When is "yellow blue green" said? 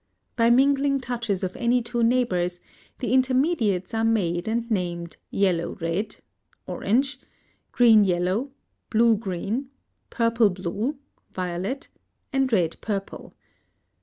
8.03-9.69